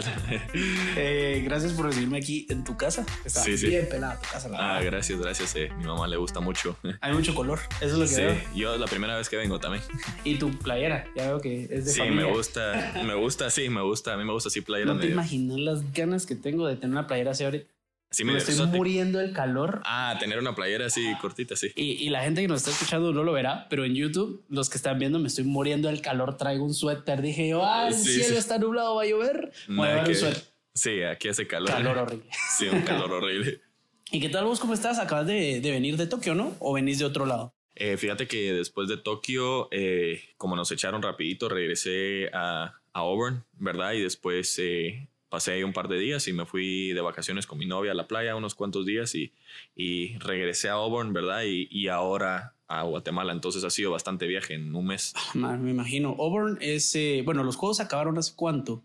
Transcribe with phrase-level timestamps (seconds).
[0.96, 3.04] Eh, gracias por recibirme aquí en tu casa.
[3.24, 5.54] Está sí, bien pelada tu casa, la Ah, gracias, gracias.
[5.56, 5.70] Eh.
[5.78, 6.76] Mi mamá le gusta mucho.
[7.00, 8.36] Hay mucho color, eso es lo que sí, veo.
[8.54, 9.82] yo es la primera vez que vengo también.
[10.24, 12.26] Y tu playera, ya veo que es de Sí, familia.
[12.26, 14.14] me gusta, me gusta, sí, me gusta.
[14.14, 16.76] A mí me gusta así playera No te medio- imaginas las ganas que tengo de
[16.76, 17.66] tener una playera así ahorita.
[18.12, 19.80] Así me estoy muriendo del calor.
[19.84, 21.72] Ah, tener una playera así cortita, sí.
[21.74, 24.70] Y, y la gente que nos está escuchando no lo verá, pero en YouTube, los
[24.70, 26.36] que están viendo, me estoy muriendo del calor.
[26.36, 27.22] Traigo un suéter.
[27.22, 28.36] Dije yo, ah, el Sí, cielo sí.
[28.36, 29.50] está nublado, va a llover.
[29.68, 30.42] Voy a un suéter.
[30.74, 31.68] Sí, aquí hace calor.
[31.70, 32.26] Calor horrible.
[32.56, 33.60] Sí, un calor horrible.
[34.12, 34.60] ¿Y qué tal vos?
[34.60, 34.98] ¿Cómo estás?
[34.98, 36.54] Acabas de, de venir de Tokio, ¿no?
[36.60, 37.54] ¿O venís de otro lado?
[37.74, 43.44] Eh, fíjate que después de Tokio, eh, como nos echaron rapidito, regresé a, a Auburn,
[43.54, 43.92] ¿verdad?
[43.94, 47.58] Y después eh, pasé ahí un par de días y me fui de vacaciones con
[47.58, 49.32] mi novia a la playa unos cuantos días y,
[49.74, 51.44] y regresé a Auburn, ¿verdad?
[51.44, 53.32] Y, y ahora a Guatemala.
[53.32, 55.14] Entonces ha sido bastante viaje en un mes.
[55.32, 56.10] Man, me imagino.
[56.18, 56.94] Auburn es.
[56.96, 58.82] eh, bueno, los juegos acabaron hace cuánto.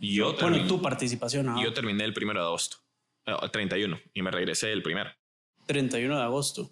[0.00, 1.48] Yo, Bueno, terminé, tu participación.
[1.50, 2.78] Ah, yo terminé el primero de agosto,
[3.26, 5.10] eh, 31, y me regresé el primero.
[5.66, 6.70] 31 de agosto.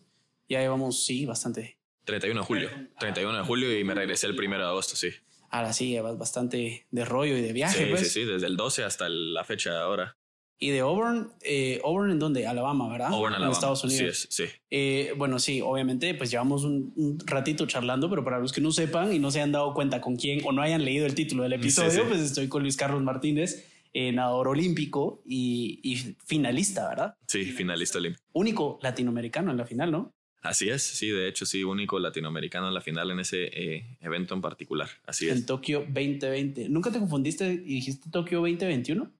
[0.49, 1.77] Ya llevamos, sí, bastante.
[2.05, 2.71] 31 de julio.
[2.99, 5.11] 31 de julio y me regresé el primero de agosto, sí.
[5.55, 8.01] Ahora sí, llevas bastante de rollo y de viaje, Sí, pues.
[8.13, 10.17] sí, sí, desde el 12 hasta la fecha de ahora.
[10.59, 12.47] Y de Auburn, eh, Auburn en dónde?
[12.47, 13.09] Alabama, ¿verdad?
[13.13, 13.53] Auburn, En Alabama.
[13.53, 14.27] Estados Unidos.
[14.31, 14.57] Sí, es, sí.
[14.71, 18.71] Eh, bueno, sí, obviamente, pues llevamos un, un ratito charlando, pero para los que no
[18.73, 21.43] sepan y no se hayan dado cuenta con quién o no hayan leído el título
[21.45, 22.03] del episodio, Sí, sí.
[22.09, 27.15] pues estoy con Luis Carlos Martínez, eh, nadador olímpico y, y finalista, ¿verdad?
[27.29, 28.25] Sí, finalista olímpico.
[28.33, 30.15] Único latinoamericano en la final, ¿no?
[30.45, 34.35] Así es, sí, de hecho, sí, único latinoamericano en la final en ese eh, evento
[34.35, 34.89] en particular.
[35.07, 35.47] Así En es.
[35.47, 36.69] Tokio 2020.
[36.69, 39.11] ¿Nunca te confundiste y dijiste Tokio 2021?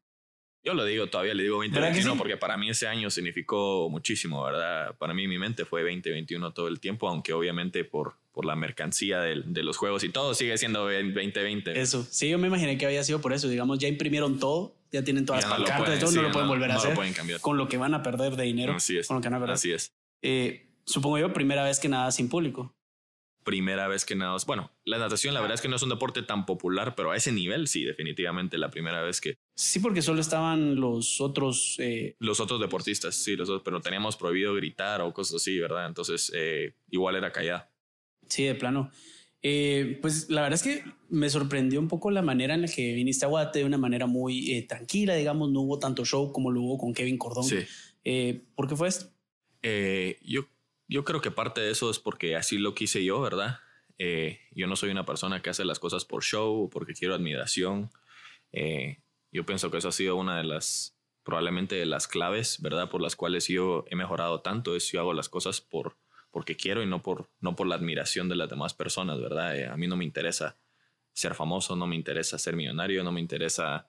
[0.63, 2.19] Yo lo digo, todavía le digo ¿Verdad que 2021 sí?
[2.19, 4.95] porque para mí ese año significó muchísimo, ¿verdad?
[4.99, 9.21] Para mí mi mente fue 2021 todo el tiempo, aunque obviamente por, por la mercancía
[9.21, 11.79] del- de, los juegos y todo sigue siendo 2020.
[11.81, 13.49] Eso, sí, yo me imaginé que había sido por eso.
[13.49, 16.33] Digamos, ya imprimieron todo, ya tienen todas Ya las no pancartas, todo, sí, no lo
[16.33, 16.91] pueden volver a no hacer.
[16.91, 17.41] lo pueden cambiar.
[17.41, 18.73] Con lo que van a perder de dinero.
[18.75, 19.07] Así es.
[19.07, 19.55] Con lo que van a perder.
[19.55, 19.93] Así es.
[20.23, 22.75] Eh, supongo yo, primera vez que nada sin público.
[23.45, 24.37] primera vez que nado.
[24.47, 27.17] Bueno, la natación la verdad es que no es un deporte tan popular, pero a
[27.17, 31.77] ese nivel sí, definitivamente la primera vez que Sí, porque solo estaban los otros.
[31.79, 35.87] eh, los otros deportistas, sí, los otros, pero teníamos prohibido gritar o cosas así, ¿verdad?
[35.87, 37.71] Entonces, eh, igual era callada.
[38.29, 38.91] sí, de plano.
[39.47, 42.95] Eh, pues la verdad es que me sorprendió un poco la manera en la que
[42.95, 46.51] viniste a Guate de una manera muy eh, tranquila, digamos, no hubo tanto show como
[46.51, 47.45] lo hubo con Kevin Cordón.
[47.45, 47.59] Sí.
[48.05, 49.11] Eh, ¿Por qué fue esto?
[50.23, 50.47] Yo,
[50.89, 53.61] yo creo que parte de eso es porque así lo quise yo, ¿verdad?
[53.99, 57.15] Eh, yo no soy una persona que hace las cosas por show o porque quiero
[57.15, 57.91] admiración.
[58.53, 58.99] Eh,
[59.33, 62.89] yo pienso que eso ha sido una de las, probablemente de las claves, ¿verdad?
[62.89, 65.97] Por las cuales yo he mejorado tanto, es yo hago las cosas por,
[66.31, 69.57] porque quiero y no por, no por la admiración de las demás personas, ¿verdad?
[69.57, 70.59] Eh, a mí no me interesa
[71.13, 73.89] ser famoso, no me interesa ser millonario, no me interesa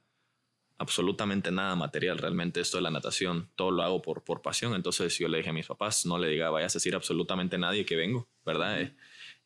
[0.77, 2.17] absolutamente nada material.
[2.17, 4.73] Realmente esto de la natación, todo lo hago por, por pasión.
[4.75, 7.59] Entonces yo le dije a mis papás, no le diga, vayas a decir absolutamente a
[7.59, 8.81] nadie que vengo, ¿verdad?
[8.81, 8.95] Eh,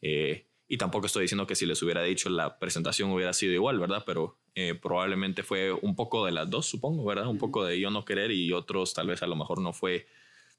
[0.02, 3.80] eh, y tampoco estoy diciendo que si les hubiera dicho la presentación hubiera sido igual,
[3.80, 4.04] ¿verdad?
[4.06, 7.28] Pero eh, probablemente fue un poco de las dos, supongo, ¿verdad?
[7.28, 10.06] Un poco de yo no querer y otros tal vez a lo mejor no fue,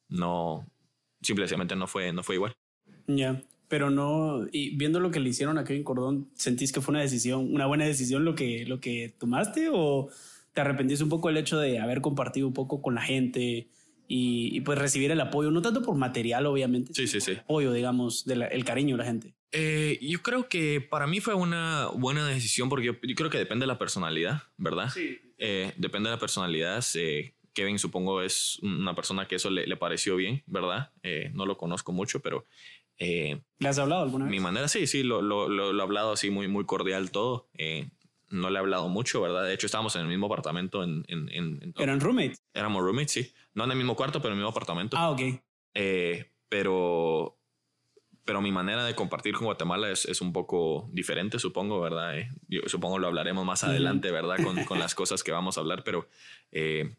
[0.08, 0.66] no,
[1.22, 2.52] simplemente no fue, no fue igual.
[3.06, 6.90] Ya, pero no, y viendo lo que le hicieron a Kevin Cordón, ¿sentís que fue
[6.90, 10.10] una decisión, una buena decisión lo que, lo que tomaste o
[10.52, 13.68] te arrepentiste un poco el hecho de haber compartido un poco con la gente
[14.08, 17.32] y, y pues recibir el apoyo, no tanto por material, obviamente, Sí, sí, sí.
[17.32, 19.34] apoyo, digamos, del el cariño de la gente?
[19.52, 23.38] Eh, yo creo que para mí fue una buena decisión porque yo, yo creo que
[23.38, 24.88] depende de la personalidad, ¿verdad?
[24.90, 25.18] Sí.
[25.38, 26.84] Eh, depende de la personalidad.
[26.94, 30.90] eh, Kevin supongo es una persona que eso le, le pareció bien, ¿verdad?
[31.02, 32.46] Eh, no lo conozco mucho, pero
[32.98, 34.30] eh, ¿Le has hablado alguna vez?
[34.30, 37.48] mi manera, sí, sí, lo, lo, lo, lo he hablado así muy, muy cordial todo.
[38.30, 39.44] No le he hablado mucho, ¿verdad?
[39.44, 40.82] De hecho, estábamos en el mismo apartamento.
[40.82, 42.42] En, en, en- ¿Eran roommates?
[42.54, 43.32] éramos roommates, sí.
[43.54, 44.96] No en el mismo cuarto, pero en el mismo apartamento.
[44.96, 45.20] Ah, ok.
[45.74, 47.38] Eh, pero,
[48.24, 52.18] pero mi manera de compartir con Guatemala es, es un poco diferente, supongo, ¿verdad?
[52.18, 54.36] Eh, yo supongo lo hablaremos más adelante, ¿verdad?
[54.42, 56.08] Con, con las cosas que vamos a hablar, pero
[56.52, 56.96] eh,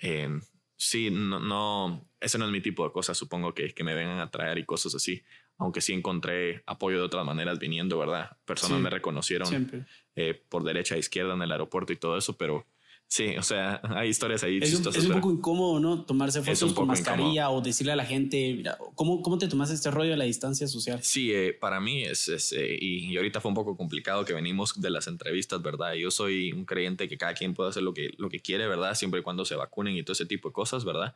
[0.00, 0.28] eh,
[0.76, 4.18] sí, no, no, ese no es mi tipo de cosas, supongo que, que me vengan
[4.20, 5.22] a traer y cosas así.
[5.58, 8.36] Aunque sí encontré apoyo de otras maneras viniendo, ¿verdad?
[8.44, 9.70] Personas Sí, me reconocieron
[10.16, 12.66] eh, por derecha e izquierda en el aeropuerto y todo eso, pero
[13.06, 16.04] sí, o sea, hay historias ahí Es un, es un poco incómodo, ¿no?
[16.04, 19.92] Tomarse fotos con mascarilla o decirle a la gente, mira, ¿cómo, ¿cómo te tomas este
[19.92, 21.02] rollo de la distancia social?
[21.02, 24.32] Sí, eh, para mí es, es, eh, y, y ahorita fue un poco complicado que
[24.32, 25.94] venimos de las entrevistas, ¿verdad?
[25.94, 28.96] Yo soy un creyente que cada quien puede hacer lo que, lo que quiere, ¿verdad?
[28.96, 31.14] Siempre y cuando se vacunen y todo ese tipo de cosas, ¿verdad?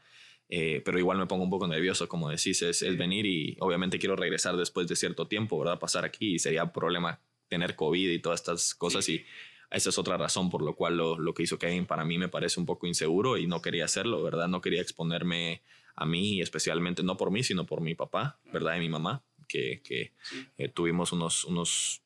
[0.50, 3.98] Eh, pero igual me pongo un poco nervioso, como decís, es, es venir y obviamente
[3.98, 5.78] quiero regresar después de cierto tiempo, ¿verdad?
[5.78, 9.24] Pasar aquí y sería problema tener COVID y todas estas cosas y
[9.70, 12.28] esa es otra razón por lo cual lo, lo, que hizo Kevin para mí me
[12.28, 14.48] parece un poco inseguro y no quería hacerlo, ¿verdad?
[14.48, 15.62] No quería exponerme
[15.94, 18.76] a mí, especialmente no por mí, sino por mi papá, ¿verdad?
[18.76, 20.12] Y mi mamá, que, que
[20.56, 22.02] eh, tuvimos unos, unos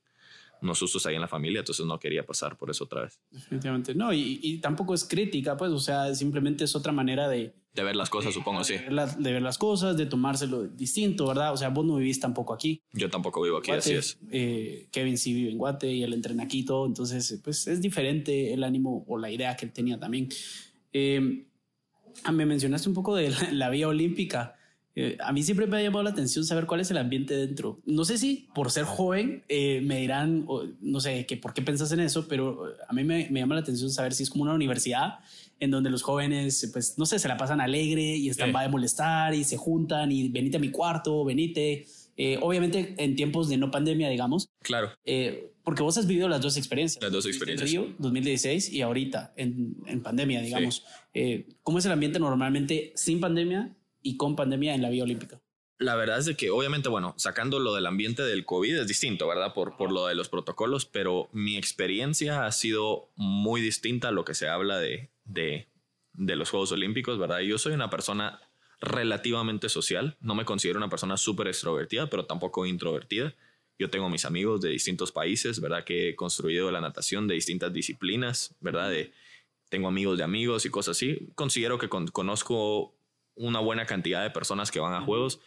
[0.62, 3.20] unos sustos ahí en la familia, entonces no quería pasar por eso otra vez.
[3.30, 3.94] Definitivamente.
[3.94, 7.54] No, y, y tampoco es crítica, pues, o sea, simplemente es otra manera de...
[7.74, 8.74] De ver las cosas, supongo, sí.
[8.74, 11.52] De ver, las cosas, de tomárselo distinto, ¿verdad?
[11.54, 12.82] O sea, vos no vivís tampoco aquí.
[12.92, 14.18] Yo tampoco vivo aquí, así es.
[14.30, 18.52] Eh, Kevin sí vive en Guate y él entrena aquí todo, entonces, pues es diferente
[18.52, 20.28] el ánimo o la idea que él tenía también.
[20.92, 21.46] Eh,
[22.24, 24.56] ah, me mencionaste un poco de la, la vía olímpica.
[24.94, 27.80] Eh, a mí siempre me ha llamado la atención saber cuál es el ambiente dentro.
[27.86, 30.46] No sé si por ser joven eh, me dirán,
[30.80, 33.62] no sé, que por qué pensas en eso, pero eh, a mí me, llama la
[33.62, 35.20] atención saber si es como una universidad
[35.60, 38.68] en donde los jóvenes, pues, no sé, se la pasan alegre y están va de
[38.68, 41.86] molestar y se juntan y venite a mi cuarto, venite.
[42.40, 44.50] obviamente en tiempos de no pandemia, digamos.
[44.62, 44.90] Claro.
[45.64, 47.02] porque vos has vivido las dos experiencias.
[47.02, 47.72] Las dos experiencias.
[47.72, 50.84] En Río, 2016 y ahorita en, en pandemia, digamos.
[51.62, 55.40] ¿Cómo es el ambiente normalmente sin pandemia y con pandemia en la vía olímpica?
[55.78, 59.26] La verdad es de que obviamente, bueno, sacando lo del ambiente del COVID es distinto,
[59.26, 59.52] ¿verdad?
[59.52, 64.24] Por, por lo de los protocolos, pero mi experiencia ha sido muy distinta a lo
[64.24, 65.68] que se habla de, de,
[66.12, 67.40] de los Juegos Olímpicos, ¿verdad?
[67.40, 68.40] Yo soy una persona
[68.80, 73.34] relativamente social, no me considero una persona súper extrovertida, pero tampoco introvertida.
[73.78, 75.84] Yo tengo mis amigos de distintos países, ¿verdad?
[75.84, 78.90] Que he construido la natación de distintas disciplinas, ¿verdad?
[78.90, 79.12] De,
[79.68, 81.28] tengo amigos de amigos y cosas así.
[81.34, 82.94] Considero que conozco
[83.34, 85.40] una buena cantidad de personas que van a juegos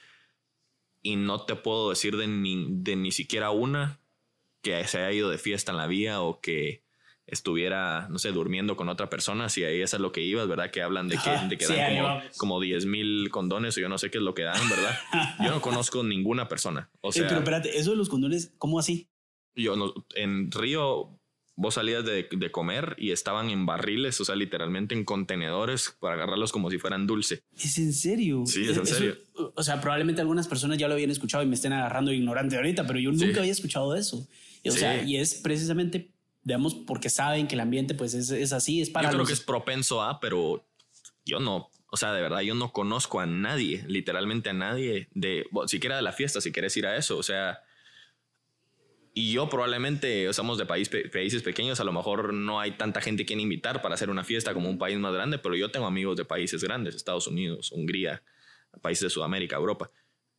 [1.01, 3.99] y no te puedo decir de ni, de ni siquiera una
[4.61, 6.83] que se haya ido de fiesta en la vía o que
[7.27, 10.69] estuviera, no sé, durmiendo con otra persona, si ahí eso es lo que ibas, ¿verdad?
[10.69, 13.97] Que hablan de que, de que dan como, como 10 mil condones o yo no
[13.97, 14.97] sé qué es lo que dan, ¿verdad?
[15.43, 16.89] yo no conozco ninguna persona.
[17.01, 19.09] O sea, pero espérate, eso de los condones, ¿cómo así?
[19.55, 21.19] Yo no, en Río
[21.55, 26.15] vos salías de, de, comer y estaban en barriles, o sea, literalmente en contenedores para
[26.15, 27.43] agarrarlos como si fueran dulce.
[27.57, 28.43] ¿Es en serio?
[28.45, 29.17] Sí, es en serio.
[29.33, 32.85] o sea, probablemente algunas personas ya lo habían escuchado y me estén agarrando ignorante ahorita,
[32.85, 34.27] pero yo nunca había escuchado eso.
[34.63, 36.11] Y, o sea, y es precisamente,
[36.43, 39.09] digamos, porque saben que el ambiente pues es, es así, es para...
[39.09, 40.65] Yo creo que es propenso a, pero
[41.25, 45.45] yo no, o sea, de verdad, yo no conozco a nadie, literalmente a nadie, de,
[45.67, 47.61] siquiera de la fiesta, si quieres ir a eso, o sea
[49.17, 53.25] y yo probablemente somos de país, países pequeños, a lo mejor no hay tanta gente
[53.25, 56.17] quien invitar para hacer una fiesta como un país más grande, pero yo tengo amigos
[56.17, 58.23] de países grandes, Estados Unidos, Hungría,
[58.81, 59.89] países de Sudamérica, Europa,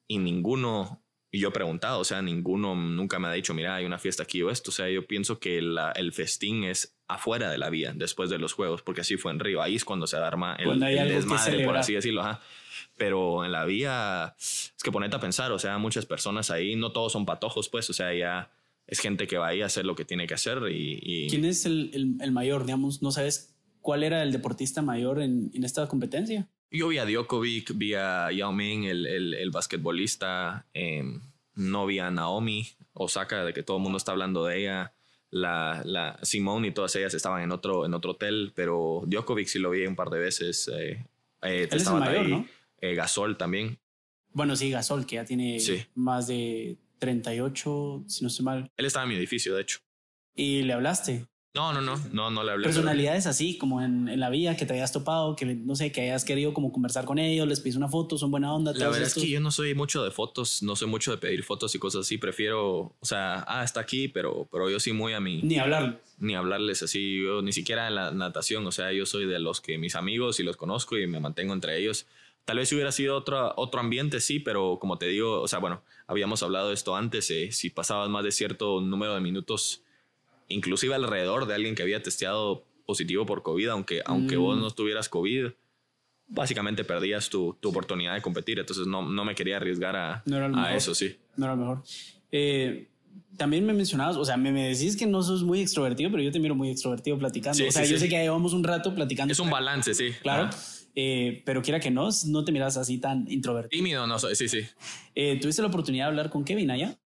[0.07, 3.87] y ninguno, y yo he preguntado, o sea, ninguno nunca me ha dicho, mira, hay
[3.87, 7.57] una fiesta aquí o esto, o sea, yo pienso que el festín es afuera de
[7.57, 10.19] la vía, después de los juegos, porque así fue en Río, ahí es cuando se
[10.19, 12.43] arma el, el desmadre, por así decirlo, ajá
[12.97, 16.93] pero en la vía es que ponete a pensar, o sea, muchas personas ahí, no
[16.93, 18.51] todos son patojos, pues, o sea, ya
[18.87, 20.59] es gente que va ahí a hacer lo que tiene que hacer.
[20.71, 23.03] Y, ¿Quién es el, el, mayor, digamos?
[23.03, 26.49] ¿No sabes cuál era el deportista mayor en, en esta competencia?
[26.71, 31.21] Yo vi a Djokovic, vi a Yao Ming, el, el, el basquetbolista, em,
[31.55, 34.93] no vi a Naomi Osaka, de que todo el mundo está hablando de ella.
[35.31, 39.59] La, la Simone y todas ellas estaban en otro, en otro hotel, pero Djokovic sí
[39.59, 40.71] lo vi un par de veces.
[40.73, 41.05] Eh,
[41.43, 42.47] eh, es el mayor, ¿no?
[42.81, 43.79] Eh, Gasol también.
[44.33, 45.59] Bueno, sí, Gasol, que ya tiene
[45.95, 48.71] más de 38, si no estoy mal.
[48.77, 49.79] Él estaba en mi edificio, de hecho.
[50.35, 51.27] ¿Y le hablaste?
[51.57, 52.65] No, no, no, no, no le hablé.
[52.65, 56.03] Personalidades así, como en, en, la vía, que te hayas topado, que no sé, que
[56.03, 58.75] hayas querido como conversar con ellos, les pides una foto, son buena onda.
[58.75, 61.43] La verdad es que yo no soy mucho de fotos, no soy mucho de pedir
[61.45, 62.19] fotos y cosas así.
[62.19, 65.41] Prefiero, o sea, ah, está aquí, pero, pero yo sí muy a mí.
[65.43, 66.03] Ni hablar.
[66.19, 69.63] Ni hablarles así, yo ni siquiera en la natación, o sea, yo soy de los
[69.63, 72.07] que mis amigos y los conozco y me mantengo entre ellos
[72.47, 75.59] Tal vez si hubiera sido otro, otro ambiente, sí, pero como te digo, o sea,
[75.59, 79.83] bueno, habíamos hablado de esto antes, eh, si pasabas más de cierto número de minutos,
[80.49, 84.61] inclusive alrededor de alguien que había testeado positivo por COVID, aunque, aunque vos mm.
[84.61, 85.49] no tuvieras COVID,
[86.29, 90.23] básicamente perdías tu, tu, oportunidad de competir, entonces no, no me quería arriesgar a,
[90.55, 91.17] a eso, sí.
[91.37, 91.83] No era lo mejor.
[92.31, 92.87] Eh,
[93.37, 96.31] también me mencionabas, o sea, me, me, decís que no sos muy extrovertido, pero yo
[96.31, 97.67] te miro muy extrovertido platicando.
[97.67, 99.33] o sea, yo sé que llevamos un rato platicando.
[99.33, 100.13] Es un balance, sí.
[100.23, 100.49] Claro.
[100.99, 103.79] Eh, pero quiera que no, no te miras así tan introvertido.
[103.79, 104.67] Tímido, no soy, sí, sí.
[105.15, 106.99] Eh, ¿Tuviste la oportunidad de hablar con Kevin allá?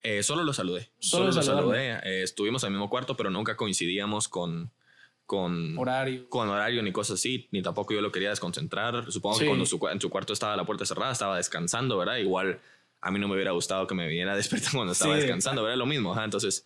[0.00, 0.92] Eh, solo lo saludé.
[1.00, 2.22] Solo, lo saludé.
[2.22, 4.70] estuvimos en el mismo cuarto, pero nunca coincidíamos con,
[5.26, 6.28] con horario.
[6.28, 9.10] Con horario ni cosas así, ni tampoco yo lo quería desconcentrar.
[9.10, 12.18] Supongo que cuando en su cuarto estaba la puerta cerrada, estaba descansando, ¿verdad?
[12.18, 12.60] Igual
[13.00, 15.78] a mí no me hubiera gustado que me viniera a despertar cuando estaba descansando, ¿verdad?
[15.78, 16.64] Lo mismo, Entonces,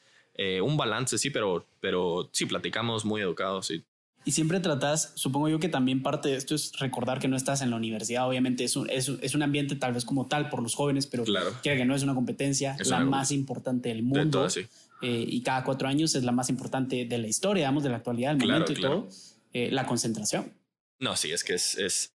[0.62, 3.83] un balance, sí, pero, pero sí, platicamos muy educados, sí.
[4.30, 7.62] Y siempre tratas, supongo yo que también parte de esto es recordar que no estás
[7.62, 10.62] en la universidad, obviamente es un, es, es un ambiente tal vez como tal por
[10.62, 11.50] los jóvenes, pero Claro.
[11.64, 14.49] que no es una competencia, Es la más importante del De mundo.
[14.49, 14.60] sí.
[15.02, 17.96] eh, y cada cuatro años es la más importante de la historia, digamos, de la
[17.96, 18.94] actualidad, del Claro, momento y claro.
[19.02, 19.08] todo.
[19.52, 20.52] eh, la concentración.
[21.00, 22.12] No, sí, es que es, es-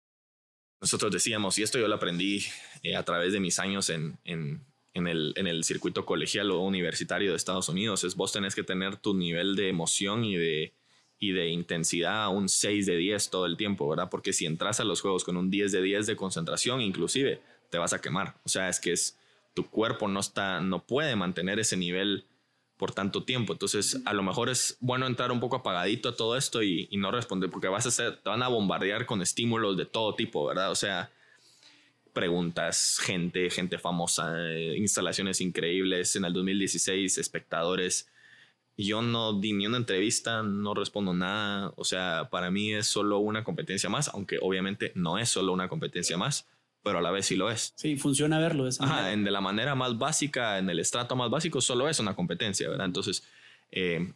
[0.80, 2.44] Nosotros decíamos, y esto yo lo aprendí
[2.84, 4.60] eh, a través de mis años en, en,
[4.92, 8.62] en el, en el circuito colegial o universitario de Estados Unidos, es vos tenés que
[8.62, 10.74] tener tu nivel de emoción y de,
[11.18, 14.08] y de intensidad a un 6 de 10 todo el tiempo, ¿verdad?
[14.10, 17.40] Porque si entras a los juegos con un 10 de 10 de concentración, inclusive,
[17.70, 18.36] te vas a quemar.
[18.44, 19.18] O sea, es que es,
[19.54, 22.26] tu cuerpo no, está, no puede mantener ese nivel
[22.76, 23.52] por tanto tiempo.
[23.52, 26.96] Entonces, a lo mejor es bueno entrar un poco apagadito a todo esto y, y
[26.96, 30.44] no responder, porque vas a ser, te van a bombardear con estímulos de todo tipo,
[30.46, 30.70] ¿verdad?
[30.70, 31.10] O sea,
[32.14, 36.16] preguntas, gente, gente famosa, eh, instalaciones increíbles.
[36.16, 38.08] En el 2016, espectadores.
[38.76, 41.72] Yo no di ni una entrevista, no respondo nada.
[41.76, 45.68] O sea, para mí es solo una competencia más, aunque obviamente no es solo una
[45.68, 46.48] competencia más,
[46.82, 47.72] pero a la vez sí lo es.
[47.76, 51.14] Sí, funciona verlo de esa Ajá, en de la manera más básica, en el estrato
[51.14, 52.86] más básico, solo es una competencia, ¿verdad?
[52.86, 53.24] Entonces,
[53.70, 54.12] eh,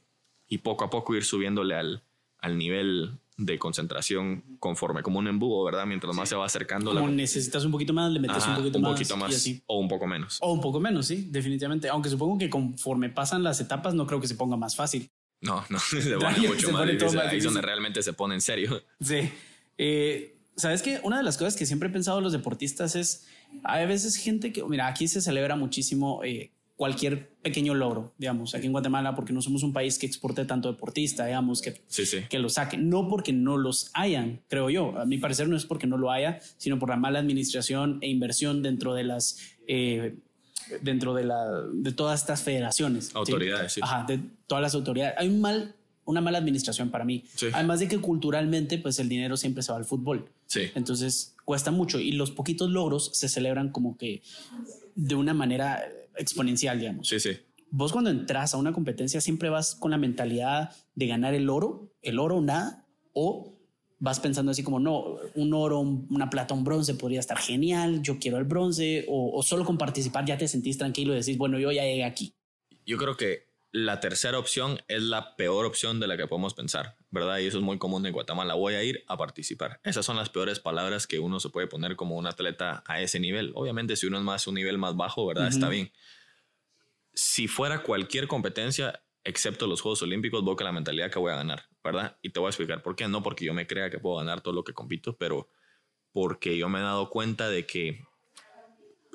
[0.49, 2.03] y poco a poco ir subiéndole al,
[2.41, 5.87] al nivel de concentración conforme, como un embudo, ¿verdad?
[5.87, 7.12] Mientras más se va acercando Como la...
[7.12, 8.92] necesitas un poquito más, le metes Ajá, un poquito un más.
[8.92, 9.62] poquito y más así.
[9.66, 10.38] o un poco menos.
[10.42, 11.88] O un poco menos, sí, definitivamente.
[11.88, 15.09] Aunque supongo que conforme pasan las etapas, no creo que se ponga más fácil.
[15.40, 17.16] No, no, se pone mucho se más pone todo difícil.
[17.16, 18.83] más Ahí es donde realmente se pone en serio.
[19.00, 19.30] Sí.
[19.78, 20.99] Eh, ¿Sabes qué?
[21.04, 23.28] Una de las cosas que siempre he pensado los deportistas es,
[23.62, 28.67] hay veces gente que, mira, aquí se celebra muchísimo eh, cualquier pequeño logro, digamos, aquí
[28.67, 32.19] en Guatemala, porque no somos un país que exporte tanto deportista, digamos, que, Sí, sí.
[32.31, 32.89] que lo saquen.
[32.89, 34.97] No porque no los hayan, creo yo.
[34.97, 38.09] A mi parecer no es porque no lo haya, sino por la mala administración e
[38.09, 39.39] inversión dentro de las...
[39.67, 40.15] eh,
[40.83, 43.07] dentro de, la, de todas estas federaciones.
[43.07, 43.13] ¿sí?
[43.15, 43.81] Autoridades, sí.
[43.83, 45.15] Ajá, de todas las autoridades.
[45.19, 47.25] Hay un mal, una mala administración para mí.
[47.35, 47.47] Sí.
[47.53, 50.29] Además de que culturalmente, pues el dinero siempre se va al fútbol.
[50.47, 50.63] Sí.
[50.75, 54.23] Entonces cuesta mucho y los poquitos logros se celebran como que
[54.95, 55.83] de una manera
[56.19, 57.09] exponencial, digamos.
[57.09, 57.31] Sí, sí.
[57.71, 61.93] Vos cuando entras a una competencia siempre vas con la mentalidad de ganar el oro,
[62.03, 63.55] el oro nada, o
[63.99, 68.01] vas pensando así como, no, un oro, un- una plata, un bronce podría estar genial,
[68.03, 71.37] yo quiero el bronce, o, o solo con participar ya te sentís tranquilo y decís,
[71.37, 72.33] bueno, yo ya llegué aquí.
[72.87, 76.97] Yo creo que la tercera opción es la peor opción de la que podemos pensar,
[77.11, 77.39] ¿verdad?
[77.39, 78.55] Y eso es muy común en Guatemala.
[78.55, 79.81] Voy a ir a participar.
[79.85, 83.21] Esas son las peores palabras que uno se puede poner como un atleta a ese
[83.21, 83.53] nivel.
[83.55, 85.49] Obviamente, si uno es más un nivel más bajo, ¿verdad?
[85.49, 85.93] Está bien.
[87.13, 91.37] Si fuera cualquier competencia, excepto los Juegos Olímpicos, voy con la mentalidad que voy a
[91.37, 92.17] ganar, ¿verdad?
[92.23, 93.07] Y te voy a explicar por qué.
[93.07, 95.51] No porque yo me crea que puedo ganar todo lo que compito, pero
[96.13, 98.03] porque yo me he dado cuenta de que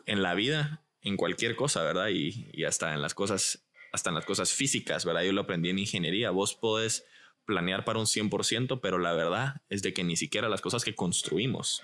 [0.06, 2.10] en la vida, en cualquier cosa, ¿verdad?
[2.10, 3.63] Y, y hasta en las cosas,
[3.94, 5.22] hasta en las cosas físicas, ¿verdad?
[5.22, 6.32] Yo lo aprendí en ingeniería.
[6.32, 7.06] Vos podés
[7.46, 10.96] planear para un 100%, pero la verdad es de que ni siquiera las cosas que
[10.96, 11.82] construimos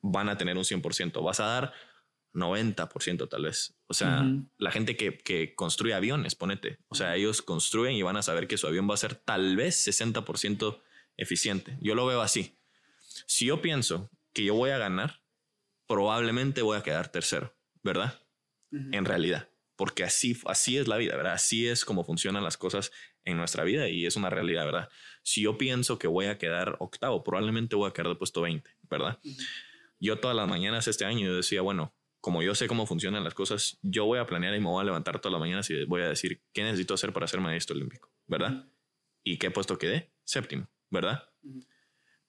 [0.00, 1.24] van a tener un 100%.
[1.24, 1.72] Vas a dar
[2.34, 3.78] 90% tal vez.
[3.86, 4.24] O sea,
[4.58, 6.78] la gente que, que construye aviones, ponete.
[6.88, 9.54] O sea, ellos construyen y van a saber que su avión va a ser tal
[9.54, 10.82] vez 60%
[11.16, 11.78] eficiente.
[11.80, 12.58] Yo lo veo así.
[13.26, 15.22] Si yo pienso que yo voy a ganar,
[15.86, 18.18] probablemente voy a quedar tercero, ¿verdad?
[18.70, 19.51] En realidad,
[19.82, 21.32] porque así, así es la vida, ¿verdad?
[21.32, 22.92] Así es como funcionan las cosas
[23.24, 24.88] en nuestra vida y es una realidad, ¿verdad?
[25.24, 28.70] Si yo pienso que voy a quedar octavo, probablemente voy a quedar de puesto 20,
[28.88, 29.18] ¿verdad?
[29.98, 33.34] Yo todas las mañanas este año yo decía, bueno, como yo sé cómo funcionan las
[33.34, 36.02] cosas, yo voy a planear y me voy a levantar todas las mañanas y voy
[36.02, 38.08] a decir, ¿qué necesito hacer para ser maestro olímpico?
[38.28, 38.68] ¿Verdad?
[39.24, 40.12] ¿Y qué puesto quedé?
[40.22, 41.28] Séptimo, ¿verdad?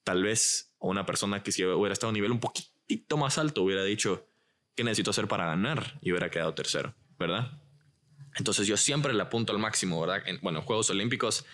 [0.02, 3.62] Tal vez una persona que si hubiera estado a un nivel un poquitito más alto
[3.62, 4.28] hubiera dicho,
[4.74, 6.00] ¿qué necesito hacer para ganar?
[6.00, 7.60] Y hubiera quedado tercero, ¿verdad?
[8.36, 10.22] Entonces yo siempre le apunto al máximo, ¿verdad?
[10.26, 11.44] En, bueno, Juegos Olímpicos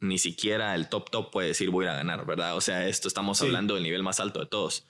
[0.00, 2.56] ni siquiera el top top puede decir voy a ir a ganar, ¿verdad?
[2.56, 3.46] O sea, esto estamos Sí.
[3.46, 4.86] hablando del nivel más alto de todos.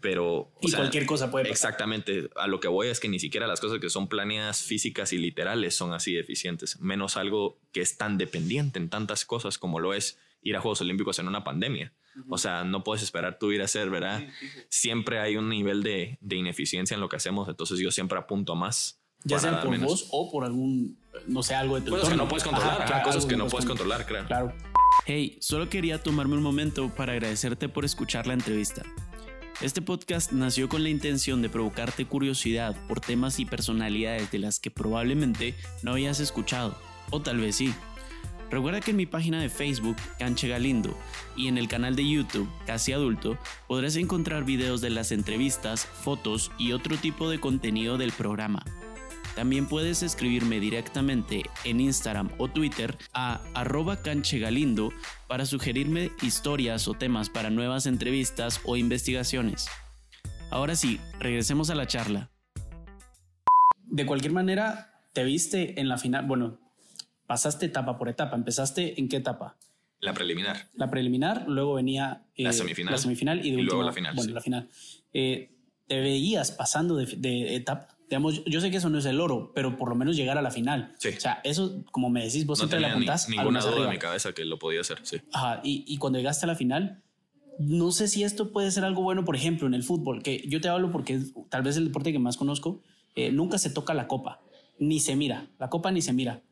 [0.00, 0.26] Pero...
[0.34, 1.52] o Y sea, cualquier cosa puede pasar.
[1.52, 2.30] Exactamente.
[2.36, 5.18] A lo que voy es que ni siquiera las cosas que son planeadas físicas y
[5.18, 6.80] literales son así eficientes.
[6.80, 10.80] Menos algo que es tan dependiente en tantas cosas como lo es ir a Juegos
[10.80, 11.92] Olímpicos en una pandemia.
[12.30, 14.26] O sea, no puedes esperar tú ir a hacer, ¿verdad?
[14.70, 17.46] Siempre hay un nivel de, de ineficiencia en lo que hacemos.
[17.50, 18.99] Entonces yo siempre apunto a más.
[19.24, 19.88] Ya sea por menos.
[19.88, 20.96] vos o por algún,
[21.26, 22.72] no sé, algo de tu Cosas que no puedes controlar.
[22.72, 24.26] Ajá, ajá, claro, cosas que no puedes controlar, claro.
[24.26, 24.52] Claro.
[25.06, 28.82] Hey, solo quería tomarme un momento para agradecerte por escuchar la entrevista.
[29.60, 34.58] Este podcast nació con la intención de provocarte curiosidad por temas y personalidades de las
[34.58, 36.78] que probablemente no habías escuchado,
[37.10, 37.74] o tal vez sí.
[38.50, 40.96] Recuerda que en mi página de Facebook, Canche Galindo,
[41.36, 46.50] y en el canal de YouTube, Casi Adulto, podrás encontrar videos de las entrevistas, fotos
[46.58, 48.64] y otro tipo de contenido del programa.
[49.34, 54.90] También puedes escribirme directamente en Instagram o Twitter a arroba canchegalindo
[55.28, 59.68] para sugerirme historias o temas para nuevas entrevistas o investigaciones.
[60.50, 62.30] Ahora sí, regresemos a la charla.
[63.84, 66.58] De cualquier manera, te viste en la final, bueno,
[67.26, 69.56] pasaste etapa por etapa, empezaste en qué etapa?
[70.00, 70.68] La preliminar.
[70.74, 72.92] La preliminar, luego venía la, eh, semifinal.
[72.92, 74.14] la semifinal y, de luego la final.
[74.14, 74.68] Bueno, la final.
[75.12, 75.50] Eh,
[75.86, 77.98] te veías pasando de, etapa.
[78.10, 80.42] Digamos, yo sé que eso no es el oro, pero por lo menos llegar a
[80.42, 80.92] la final.
[80.98, 81.10] Sí.
[81.16, 83.28] O sea, eso, como me decís, vos siempre la apuntás.
[83.28, 85.18] Ni, ninguna duda en mi cabeza que lo podía hacer, sí.
[85.32, 87.02] Ajá, y, y cuando llegaste a la final,
[87.58, 90.60] no sé si esto puede ser algo bueno, por ejemplo, en el fútbol, que yo
[90.60, 92.82] te hablo porque es tal vez el deporte que más conozco,
[93.14, 94.40] eh, nunca se toca la copa,
[94.78, 96.42] ni se mira, la copa ni se mira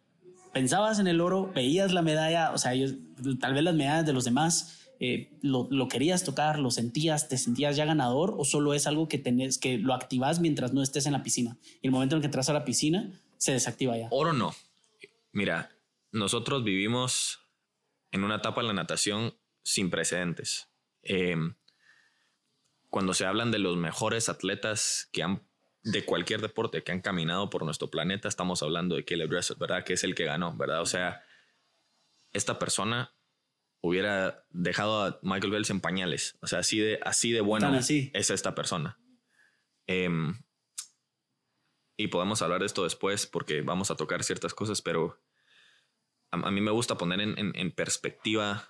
[0.52, 2.72] pensabas en el oro, veías la medalla, o sea,
[3.40, 7.76] tal vez las medallas de los demás, eh, lo, querías tocar, lo sentías, te sentías
[7.76, 11.12] ya ganador o solo es algo que tenés, que lo activas mientras no estés en
[11.12, 11.56] la piscina.
[11.82, 14.08] Y el momento en que entras a la piscina, se desactiva ya.
[14.10, 14.54] Oro no.
[15.32, 15.70] Mira,
[16.10, 17.40] nosotros vivimos
[18.10, 20.68] en una etapa de la natación sin precedentes.
[21.02, 21.54] Em,
[22.90, 25.42] cuando se hablan de los mejores atletas que han
[25.84, 29.84] de cualquier deporte que han caminado por nuestro planeta, estamos hablando de Caleb Dressel, ¿verdad?
[29.84, 30.82] Que es el que ganó, ¿verdad?
[30.82, 31.22] O sea,
[32.32, 33.14] esta persona
[33.80, 36.38] hubiera dejado a Michael Phelps en pañales.
[36.40, 38.98] O sea, así de, así de bueno es esta persona.
[39.86, 40.34] Em,
[41.96, 45.20] y podemos hablar de esto después porque vamos a tocar ciertas cosas, pero
[46.30, 48.68] a, mí me gusta poner en perspectiva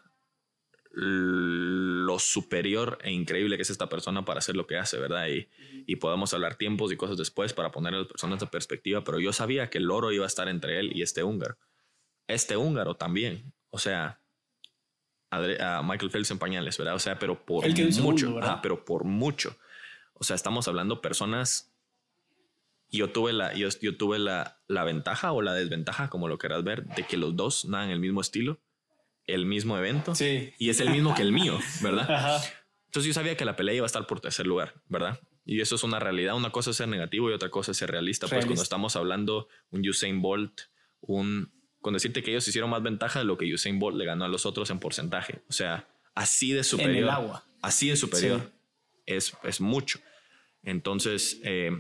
[1.01, 5.29] lo superior e increíble que es esta persona para hacer lo que hace, ¿verdad?
[5.29, 5.49] Y,
[5.87, 9.21] y podemos hablar tiempos y cosas después para poner a las personas en perspectiva, pero
[9.21, 11.57] yo sabía que el oro iba a estar entre él y este húngaro.
[12.27, 14.21] Este húngaro también, o sea,
[15.31, 16.95] a, Michael Phelps en pañales, ¿verdad?
[16.95, 17.65] O sea, pero por
[18.01, 19.57] mucho, pero por mucho.
[20.15, 21.73] O sea, estamos hablando personas
[22.91, 26.65] yo tuve la, yo, yo tuve la, la, ventaja o la desventaja, como lo quieras
[26.65, 28.59] ver, de que los dos nadan el mismo estilo
[29.29, 30.53] el mismo evento sí.
[30.59, 32.43] y es el mismo que el mío, ¿verdad?
[32.87, 35.21] Entonces yo sabía que la pelea iba a estar por tercer lugar, ¿verdad?
[35.45, 36.35] Y eso es una realidad.
[36.35, 38.27] Una cosa es ser negativo y otra cosa es ser realista.
[38.27, 40.63] Pues cuando estamos hablando un Usain Bolt,
[41.03, 44.25] un con decirte que ellos hicieron más ventaja de lo que Usain Bolt le ganó
[44.25, 45.43] a los otros en porcentaje.
[45.49, 46.97] O sea, así de superior.
[46.97, 47.45] En el agua.
[47.63, 48.53] Así de superior.
[49.07, 50.01] Es, es mucho.
[50.63, 51.71] Entonces, eh,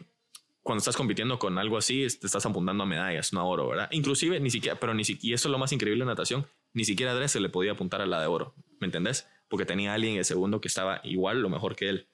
[0.63, 3.89] cuando estás compitiendo con algo así, te estás apuntando a medallas, no a oro, ¿verdad?
[3.91, 6.85] Inclusive, ni siquiera, pero ni siquiera, y eso es lo más increíble en natación, ni
[6.85, 9.27] siquiera a se le podía apuntar a la de oro, ¿me entendés?
[9.49, 12.09] Porque tenía alguien en el segundo que estaba igual o mejor que él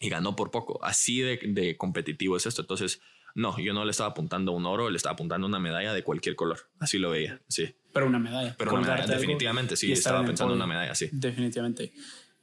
[0.00, 0.82] y ganó por poco.
[0.82, 2.62] Así de, competitivo es esto.
[2.62, 3.00] Entonces,
[3.34, 6.36] no, yo no le estaba apuntando un oro, le estaba apuntando una medalla de cualquier
[6.36, 6.70] color.
[6.78, 7.74] Así lo veía, sí.
[7.92, 8.54] Pero una medalla.
[8.56, 11.08] Pero una medalla, definitivamente, sí, estaba pensando en una medalla, sí.
[11.12, 11.92] Definitivamente.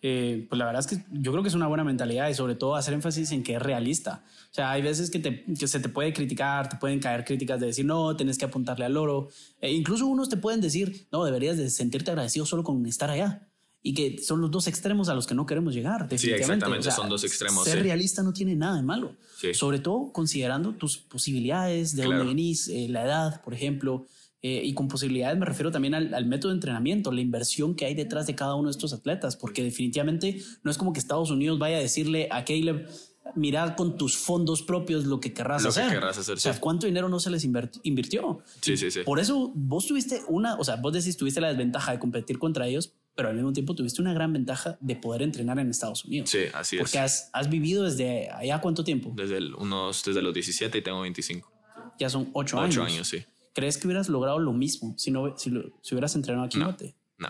[0.03, 2.55] Eh, pues la verdad es que yo creo que es una buena mentalidad y sobre
[2.55, 4.23] todo hacer énfasis en que es realista.
[4.49, 7.59] O sea, hay veces que, te, que se te puede criticar, te pueden caer críticas
[7.59, 9.29] de decir, no, tenés que apuntarle al oro.
[9.59, 13.47] E incluso unos te pueden decir, no, deberías de sentirte agradecido solo con estar allá.
[13.83, 16.07] Y que son los dos extremos a los que no queremos llegar.
[16.15, 17.63] Sí, exactamente, son dos extremos.
[17.63, 19.15] Ser realista no tiene nada de malo.
[19.53, 24.05] Sobre todo considerando tus posibilidades, de dónde venís, eh, la edad, por ejemplo.
[24.43, 27.93] Eh, y con posibilidades me refiero también al, método de entrenamiento, la inversión que hay
[27.93, 31.59] detrás de cada uno de estos atletas, porque definitivamente no es como que Estados Unidos
[31.59, 32.87] vaya a decirle a Caleb,
[33.35, 36.03] mira con tus fondos propios lo que querrás hacer.
[36.03, 38.39] hacer o sea, ¿cuánto dinero no se les invirtió?
[38.61, 39.01] Sí, sí, sí.
[39.05, 42.67] Por eso vos tuviste una, o sea, vos decís, tuviste la desventaja de competir contra
[42.67, 46.29] ellos, pero al mismo tiempo tuviste una gran ventaja de poder entrenar en Estados Unidos.
[46.29, 46.81] Sí, así es.
[46.81, 49.11] Porque has, has, vivido desde allá cuánto tiempo?
[49.15, 51.51] Desde unos, desde los 17 y tengo 25.
[51.99, 52.77] Ya son 8 años.
[52.77, 53.23] 8 años, sí.
[53.53, 56.57] ¿Crees que hubieras logrado lo mismo si, no, si, si hubieras entrenado aquí?
[56.57, 56.75] No,
[57.17, 57.29] no.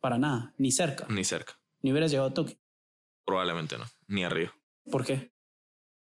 [0.00, 1.06] Para nada, ni cerca.
[1.08, 1.58] Ni cerca.
[1.82, 2.56] Ni hubieras llegado a Tokio.
[3.24, 4.52] Probablemente no, ni a Río.
[4.90, 5.32] ¿Por qué?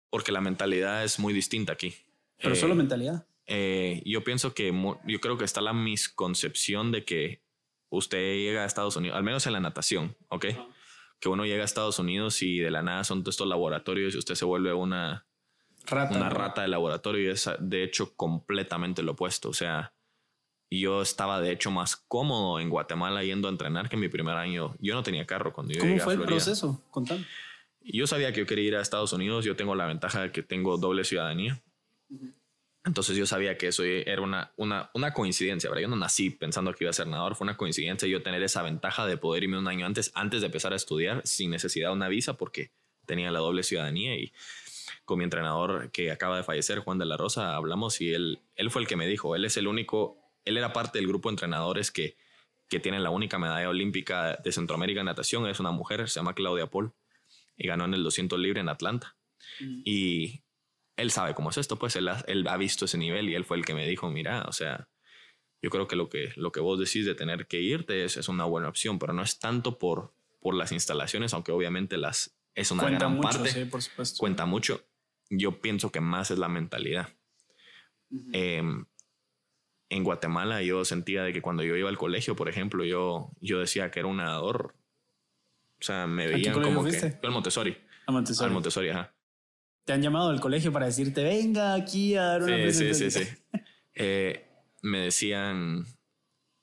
[0.09, 1.95] Porque la mentalidad es muy distinta aquí.
[2.41, 3.25] Pero solo eh, mentalidad.
[3.47, 4.71] Eh, yo pienso que
[5.07, 7.41] yo creo que está la misconcepción de que
[7.89, 10.45] usted llega a Estados Unidos, al menos en la natación, ¿ok?
[11.19, 14.17] Que uno llega a Estados Unidos y de la nada son todos estos laboratorios y
[14.17, 15.25] usted se vuelve una
[15.91, 19.49] una rata de laboratorio y es de hecho completamente lo opuesto.
[19.49, 19.93] O sea,
[20.69, 24.36] yo estaba de hecho más cómodo en Guatemala yendo a entrenar que en mi primer
[24.36, 24.75] año.
[24.80, 26.36] Yo no tenía carro cuando yo ¿Cómo llegué fue a Florida.
[26.36, 26.84] el proceso?
[26.91, 27.25] Contame.
[27.82, 29.45] Yo sabía que yo quería ir a Estados Unidos.
[29.45, 31.62] Yo tengo la ventaja de que tengo doble ciudadanía.
[32.89, 36.86] Entonces yo sabía que eso era una, una, una coincidencia, Yo no nací pensando que
[36.86, 39.67] iba a ser nadador, fue una coincidencia yo tener esa ventaja de poder irme un
[39.67, 42.71] año antes, antes de empezar a estudiar, sin necesidad de una visa, porque
[43.06, 44.34] tenía la doble ciudadanía y
[45.06, 48.71] con mi entrenador que acaba de fallecer, Juan de la Rosa, hablamos y él, él
[48.71, 51.34] fue el que me dijo, él es el único, él era parte del grupo de
[51.34, 52.17] entrenadores que,
[52.69, 56.34] que tienen la única medalla olímpica de Centroamérica en natación, es una mujer, se llama
[56.34, 56.91] Claudia Paul,
[57.56, 59.15] y ganó en el 200 libre en Atlanta.
[59.60, 59.82] Mm.
[59.86, 60.41] Y
[60.99, 63.45] él sabe cómo es esto, pues él ha, él ha visto ese nivel y él
[63.45, 64.88] fue el que me dijo, mira, o sea,
[65.62, 68.29] yo creo que lo que, lo que vos decís de tener que irte es, es
[68.29, 72.71] una buena opción, pero no es tanto por, por las instalaciones, aunque obviamente las, es
[72.71, 74.17] una Cuenta gran mucho, parte, sí, por supuesto.
[74.19, 74.85] cuenta mucho.
[75.29, 77.09] Yo pienso que más es la mentalidad.
[78.33, 78.85] Em,
[79.89, 83.59] en Guatemala yo sentía de que cuando yo iba al colegio, por ejemplo, yo, yo
[83.59, 84.75] decía que era un nadador.
[85.79, 86.91] O sea, me veían como que...
[86.91, 87.77] Yo al Montessori.
[88.07, 88.47] A Montessori.
[88.47, 89.13] Al Montessori, ajá.
[89.89, 93.10] Te han llamado del colegio para decirte, venga aquí a dar una Sí, sí, sí,
[93.10, 93.23] presentación.
[93.25, 93.60] sí.
[93.95, 94.45] Eh,
[94.84, 95.84] me decían,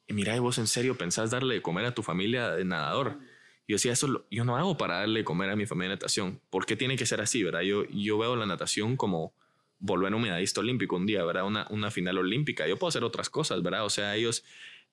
[0.07, 3.19] mira, ¿y vos en serio pensás darle de comer a tu familia de nadador?
[3.67, 5.95] Yo decía, eso lo- yo no hago para darle de comer a mi familia de
[5.97, 6.41] natación.
[6.51, 7.62] ¿Por qué tiene que ser así, verdad?
[7.62, 9.35] Yo, yo veo la natación como
[9.81, 11.45] volver un medallista olímpico un día, ¿verdad?
[11.47, 12.69] Una, una final olímpica.
[12.69, 13.85] Yo puedo hacer otras cosas, ¿verdad?
[13.85, 14.45] O sea, ellos,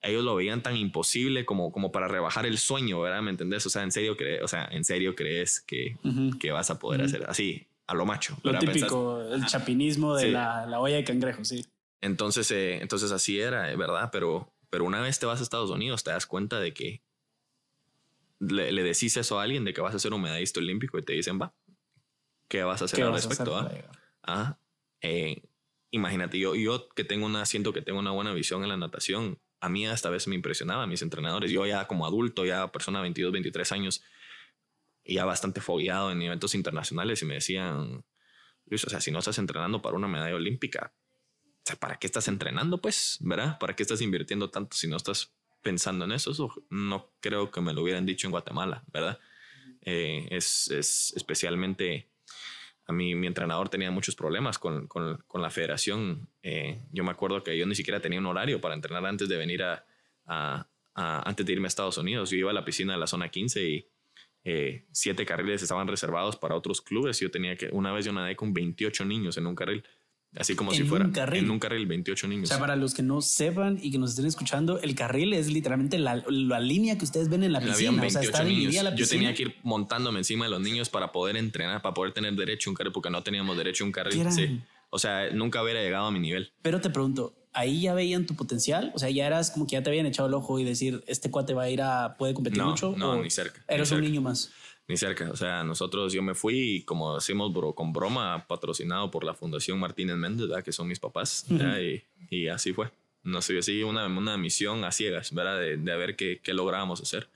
[0.02, 3.22] ellos lo veían tan imposible como, como para rebajar el sueño, ¿verdad?
[3.22, 3.63] ¿Me entendés?
[3.67, 6.39] O sea, en serio, crees, o sea, en serio crees que, Ujú.
[6.39, 7.06] que vas a poder Ujú.
[7.10, 8.38] hacer así, a lo macho.
[8.43, 10.32] Lo típico, el chapinismo de Sí.
[10.32, 11.65] la, la olla de cangrejo, sí.
[12.01, 14.10] entonces, eh, entonces así era, eh, ¿verdad?
[14.12, 17.01] Pero, pero una vez te vas a Estados Unidos, te das cuenta de que
[18.39, 21.03] le, le decís eso a alguien de que vas a ser un medallista olímpico y
[21.03, 21.53] te dicen, va,
[22.47, 23.56] ¿qué vas a hacer ¿Qué al a hacer respecto?
[23.58, 23.71] ah?
[24.23, 24.60] Ajá.
[25.01, 25.43] Eh,
[25.91, 29.39] imagínate, yo, yo que tengo una, siento que tengo una buena visión en la natación,
[29.62, 31.51] a mí hasta vez me impresionaba mis entrenadores.
[31.51, 34.03] Yo ya como adulto, ya persona de 22, 23 años,
[35.06, 38.06] ya bastante fogueado en eventos internacionales y me decían,
[38.66, 42.08] Luis, o sea, si no estás entrenando para una medalla olímpica, o sea, ¿para qué
[42.08, 43.18] estás entrenando, pues?
[43.22, 43.58] ¿Verdad?
[43.60, 46.32] ¿Para qué estás invirtiendo tanto si no estás pensando en eso?
[46.32, 49.20] Eso no creo que me lo hubieran dicho en Guatemala, ¿verdad?
[49.82, 52.10] Eh, es, es especialmente
[52.86, 56.30] a mí mi entrenador tenía muchos problemas con, con, con la federación.
[56.42, 59.38] Eh, yo me acuerdo que yo ni siquiera tenía un horario para entrenar antes de
[59.38, 59.86] venir a,
[60.26, 62.30] a- a- antes de irme a Estados Unidos.
[62.30, 63.88] Yo iba a la piscina de la zona 15 y
[64.43, 67.19] eh, siete carriles estaban reservados para otros clubes.
[67.19, 69.84] Yo tenía que, una vez yo nadé con 28 niños en un carril.
[70.36, 71.43] Así como ¿En si fuera un carril?
[71.43, 72.49] en un carril, 28 O niños.
[72.49, 75.99] sea, para los que no sepan y que nos estén escuchando, el carril es literalmente
[75.99, 77.91] la, la línea que ustedes ven en la piscina.
[77.91, 78.60] O 28 sea, está niños.
[78.60, 81.93] dividida la Yo tenía que ir montándome encima de los niños para poder entrenar, para
[81.93, 84.32] poder tener derecho a un carril, porque no teníamos derecho a un carril.
[84.32, 84.60] Sí.
[84.89, 86.51] O sea, nunca hubiera llegado a mi nivel.
[86.63, 88.92] Pero te pregunto, ¿ahí ya veían tu potencial?
[88.96, 91.32] O sea, ya eras como que ya te habían echado el ojo y decir, este
[91.32, 92.94] cuate va a ir a, puede competir No, mucho.
[92.98, 94.52] no, ni cerca, ni Eres un niño más.
[94.88, 95.32] Ni cerca.
[95.32, 99.80] O sea, nosotros, yo me fui como decimos bro, con broma, patrocinado por la Fundación
[99.80, 100.63] Martínez Méndez, ¿verdad?
[100.63, 101.46] que son mis papás.
[101.48, 101.80] ¿verdad?
[101.80, 102.92] y, y así fue.
[103.24, 105.58] No sé, así una, una misión a ciegas, ¿verdad?
[105.60, 107.30] De, de a ver qué, qué lográbamos hacer.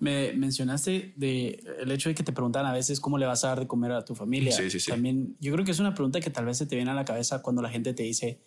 [0.00, 3.48] Me mencionaste de el hecho de que te preguntan a veces cómo le vas a
[3.48, 4.52] dar de comer a tu familia.
[4.52, 4.90] Sí, sí, sí.
[4.90, 7.04] También yo creo que es una pregunta que tal vez se te viene a la
[7.04, 8.38] cabeza cuando la gente te dice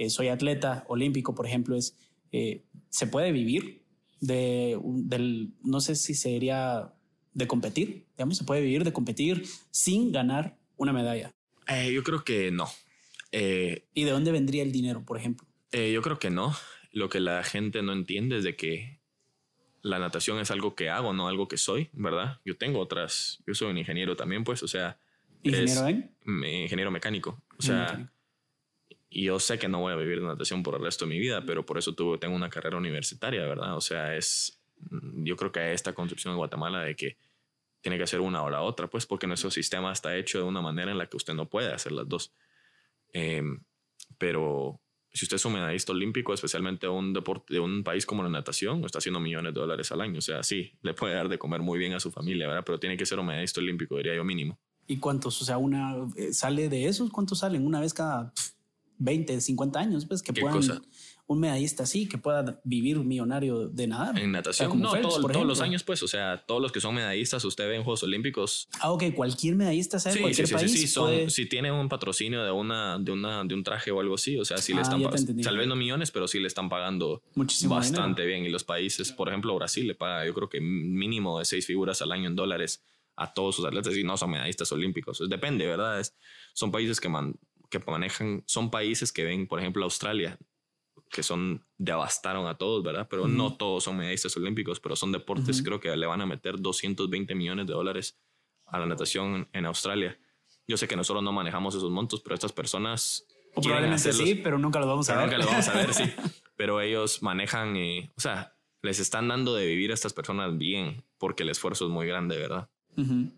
[0.00, 1.94] eh, soy atleta olímpico, por ejemplo, es
[2.32, 3.82] eh, se puede vivir
[4.20, 6.92] de del no sé si sería
[7.34, 11.32] de competir, digamos, se puede vivir de competir sin ganar una medalla.
[11.68, 12.66] Eh, yo creo que no.
[13.32, 15.46] ¿Y de dónde vendría el dinero, por ejemplo?
[15.72, 16.54] Yo creo que no.
[16.92, 18.98] Lo que la gente no entiende es de que
[19.82, 22.40] la natación es algo que hago, no algo que soy, ¿verdad?
[22.44, 24.98] Yo tengo otras, yo soy un ingeniero también, pues, o sea,
[25.42, 27.40] Ingeniero es- en ingeniero mecánico.
[27.58, 28.12] O sea, Mecánico.
[29.10, 31.18] Y yo sé que no voy a vivir de natación por el resto de mi
[31.18, 33.76] vida, pero por eso tuve, tengo una carrera universitaria, ¿verdad?
[33.76, 37.18] O sea, es, mm, yo creo que hay esta concepción en Guatemala de que
[37.80, 40.60] tiene que hacer una o la otra, pues porque nuestro sistema está hecho de una
[40.60, 42.32] manera en la que usted no puede hacer las dos.
[43.12, 43.64] Em,
[44.16, 44.80] pero
[45.12, 48.84] si usted es un medallista olímpico, especialmente un deporte de un país como la natación,
[48.84, 50.18] está haciendo millones de dólares al año.
[50.18, 52.62] O sea, sí, le puede dar de comer muy bien a su familia, ¿verdad?
[52.64, 54.58] Pero tiene que ser un medallista olímpico, diría yo mínimo.
[54.86, 55.40] ¿Y cuántos?
[55.42, 57.66] O sea, una eh, sale de esos, ¿cuántos salen?
[57.66, 58.52] Una vez cada pf,
[59.00, 60.80] 20, 50 años, pues que ¿Qué puedan cosa?
[61.26, 64.18] un medallista así, que pueda vivir millonario de nadar.
[64.18, 66.80] En natación, no, Phelps, todo- por todos los años, pues, o sea, todos los que
[66.80, 68.68] son medallistas, usted ve en Juegos Olímpicos.
[68.80, 70.80] Ah, ok, cualquier medallista, sea de Sí, cualquier sí, sí, sí, país.
[70.82, 74.00] sí, son- puede- si tiene un patrocinio de una, de una, de un traje o
[74.00, 75.00] algo así, o sea, si le Ah, están
[75.42, 78.44] tal vez no millones, pero sí le están pagando Muchísimo bastante bien.
[78.44, 82.02] Y los países, por ejemplo, Brasil le paga, yo creo que mínimo de seis figuras
[82.02, 82.82] al año en dólares
[83.16, 85.20] a todos sus atletas y no son medallistas olímpicos.
[85.20, 86.00] Es- depende, ¿verdad?
[86.00, 86.16] Es-
[86.54, 87.36] son países que, man-
[87.70, 90.38] que manejan, son países que ven, por ejemplo, Australia,
[91.08, 93.06] que son, devastaron a todos, ¿verdad?
[93.08, 93.32] Pero Ujú.
[93.32, 95.64] no todos son medallistas olímpicos, pero son deportes, Ujú.
[95.64, 98.18] creo que le van a meter 220 millones de dólares
[98.66, 100.18] a la natación en Australia.
[100.68, 104.28] Yo sé que nosotros no manejamos esos montos, pero estas personas O probablemente hacerlos.
[104.28, 105.24] sí, pero nunca los vamos a ver.
[105.24, 106.04] nunca lo vamos a ver, sí.
[106.56, 111.02] Pero ellos manejan, eh, o sea, les están dando de vivir a estas personas bien,
[111.18, 112.68] porque el esfuerzo es muy grande, ¿verdad?
[112.98, 113.30] Ujú.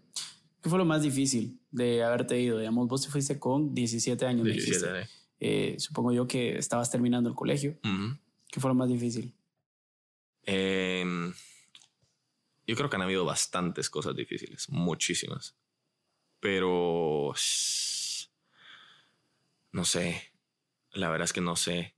[0.60, 2.58] ¿Qué fue lo más difícil de haberte ido?
[2.58, 4.44] Digamos, vos te fuiste con 17 años.
[4.44, 5.10] me 17, dijiste.
[5.40, 5.74] eh.
[5.78, 7.78] Supongo yo que estabas terminando el colegio.
[8.50, 9.34] ¿Qué fue lo más difícil?
[10.44, 11.32] Em,
[12.66, 15.56] yo creo que han habido bastantes cosas difíciles, muchísimas.
[16.40, 17.32] Pero
[19.72, 20.32] No sé.
[20.92, 21.94] La verdad es que no sé.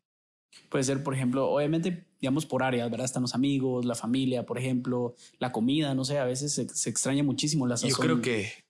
[0.69, 3.05] Puede ser, por ejemplo, obviamente, digamos, por áreas, ¿verdad?
[3.05, 7.23] Están los amigos, la familia, por ejemplo, la comida, no sé, a veces se, extraña
[7.25, 7.91] muchísimo la sazón.
[7.91, 8.64] Yo creo que,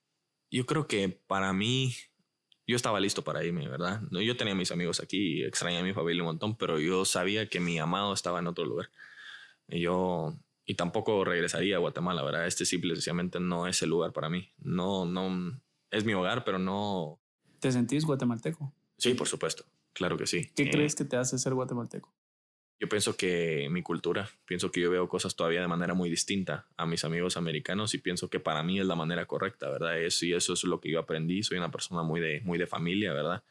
[0.51, 1.93] yo creo que para mí,
[2.67, 4.01] yo estaba listo para irme, ¿verdad?
[4.11, 7.59] Yo tenía mis amigos aquí, extrañé a mi familia un montón, pero yo sabía que
[7.59, 8.89] mi amado estaba en otro lugar.
[9.67, 12.47] Y yo, y tampoco regresaría a Guatemala, ¿verdad?
[12.47, 14.49] Este simple sencillamente no es el lugar para mí.
[14.57, 15.59] No, no,
[15.91, 17.19] es mi hogar, pero no.
[17.59, 18.73] ¿Te sentís guatemalteco?
[18.97, 19.65] Sí, por supuesto.
[19.93, 20.51] Claro que sí.
[20.55, 22.14] ¿Qué eh, crees que te hace ser guatemalteco?
[22.79, 26.67] Yo pienso que mi cultura, pienso que yo veo cosas todavía de manera muy distinta
[26.75, 29.97] a mis amigos americanos y pienso que para mí es la manera correcta, ¿verdad?
[30.01, 31.41] Eso, y eso es lo que yo aprendí.
[31.41, 33.43] Soy una persona muy de, muy de familia, ¿verdad?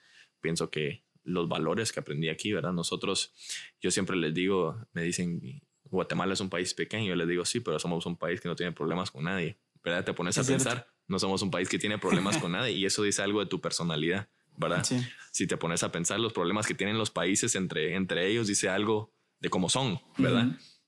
[0.42, 2.74] Pienso que los valores que aprendí aquí, ¿verdad?
[2.74, 3.32] Nosotros,
[3.80, 7.60] yo siempre les digo, me dicen, Guatemala es un país pequeño, yo les digo, sí,
[7.60, 10.04] pero somos un país que no tiene problemas con nadie, ¿verdad?
[10.04, 13.02] Te pones a pensar, no somos un país que tiene problemas con nadie y eso
[13.02, 14.28] dice algo de tu personalidad.
[14.56, 14.86] ¿verdad?
[15.30, 18.68] Si te pones a pensar los problemas que tienen los países entre, entre ellos, dice
[18.68, 19.12] algo
[19.44, 20.46] de cómo son, ¿verdad?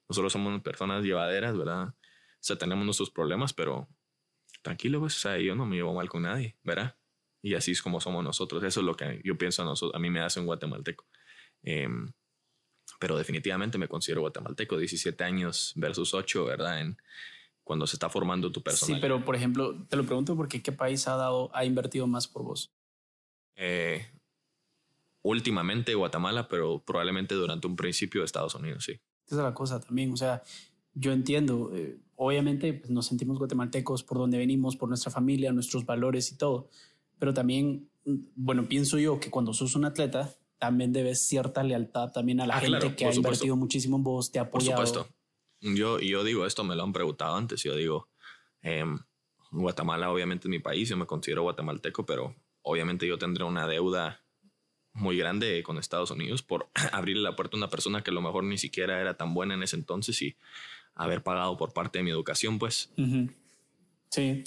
[0.09, 1.89] Nosotros somos personas llevaderas, ¿verdad?
[1.89, 1.95] O
[2.41, 3.87] sea, tenemos nuestros problemas, pero
[4.63, 6.97] tranquilo, pues, o sea, yo no me llevo mal con nadie, ¿verdad?
[7.43, 8.65] Y así es como somos nosotros.
[8.65, 11.05] Eso es lo que yo pienso a, nosotros, a mí me hace un guatemalteco.
[11.63, 12.11] Em,
[12.99, 16.81] pero definitivamente me considero guatemalteco, 17 años versus 8, ¿verdad?
[16.81, 16.97] En,
[17.63, 18.97] cuando se está formando tu personalidad.
[18.97, 22.27] Sí, pero por ejemplo, te lo pregunto porque ¿qué país ha dado, ha invertido más
[22.27, 22.73] por vos?
[23.55, 24.07] Eh,
[25.27, 28.93] últimamente Guatemala, pero probablemente durante un principio de Estados Unidos, sí.
[29.27, 30.43] Esa es la cosa también, o sea,
[30.95, 35.85] yo entiendo, eh, obviamente pues, nos sentimos guatemaltecos por donde venimos, por nuestra familia, nuestros
[35.85, 36.69] valores y todo,
[37.19, 42.41] pero también, bueno, pienso yo que cuando sos un atleta, también debes cierta lealtad también
[42.41, 44.81] a la ah, gente que ha invertido muchísimo en vos, te ha apoyado.
[44.81, 45.15] Por supuesto.
[45.61, 48.09] Yo, yo digo esto, me lo han preguntado antes, yo digo,
[48.63, 48.97] em,
[49.51, 54.26] Guatemala obviamente es mi país, yo me considero guatemalteco, pero obviamente yo tendré una deuda
[54.97, 58.23] muy grande con Estados Unidos por abrirle la puerta a una persona que a lo
[58.23, 60.37] mejor ni siquiera era tan buena en ese entonces y
[60.95, 62.91] haber pagado por parte de mi educación, pues.
[64.09, 64.45] Sí.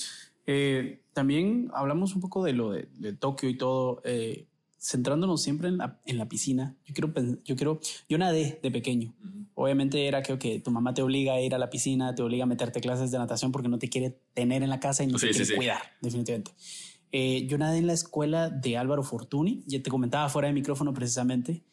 [0.47, 4.47] Eh, también hablamos un poco de lo de, Tokio y todo, eh,
[4.79, 6.75] centrándonos siempre en la, en la, piscina.
[6.85, 7.13] Yo quiero,
[7.45, 9.13] yo quiero, yo nadé de pequeño.
[9.53, 12.45] Obviamente era que que tu mamá te obliga a ir a la piscina, te obliga
[12.45, 15.19] a meterte clases de natación porque no te quiere tener en la casa y no
[15.19, 16.51] te quiere cuidar, definitivamente.
[17.11, 20.93] Eh, yo nadé en la escuela de Álvaro Fortuny, ya te comentaba fuera de micrófono
[20.93, 21.63] precisamente.